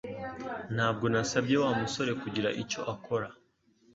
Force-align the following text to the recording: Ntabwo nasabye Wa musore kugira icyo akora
Ntabwo 0.75 1.05
nasabye 1.13 1.55
Wa 1.63 1.71
musore 1.81 2.11
kugira 2.21 2.49
icyo 2.61 2.81
akora 2.93 3.27